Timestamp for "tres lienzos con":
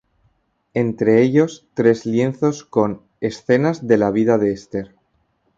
1.75-3.03